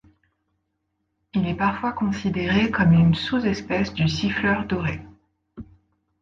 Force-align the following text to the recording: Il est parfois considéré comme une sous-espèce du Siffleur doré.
Il 1.35 1.45
est 1.47 1.53
parfois 1.53 1.91
considéré 1.93 2.71
comme 2.71 2.91
une 2.91 3.13
sous-espèce 3.13 3.93
du 3.93 4.09
Siffleur 4.09 4.65
doré. 4.65 4.99